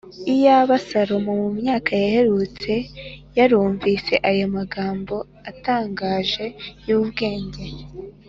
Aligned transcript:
iyaba 0.33 0.73
salomo 0.87 1.31
mu 1.41 1.49
myaka 1.59 1.91
yaherutse 2.03 2.73
yarumviye 3.37 4.15
ayo 4.29 4.45
magambo 4.55 5.15
atangaje 5.49 6.45
y’ubwenge! 6.87 7.63